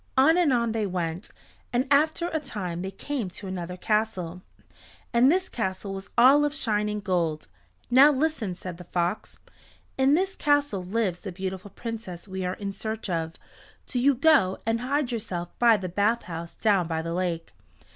[0.17, 1.29] On and on they went,
[1.71, 4.41] and after a time they came to another castle,
[5.13, 7.47] and this castle was all of shining gold.
[7.91, 9.37] "Now listen," said the fox.
[9.99, 13.33] "In this castle lives the beautiful Princess we are in search of.
[13.85, 17.51] Do you go and hide yourself by the bathhouse down by the lake.